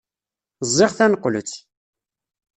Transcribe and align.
Ẓẓiɣ 0.67 0.91
taneqlet. 0.97 1.51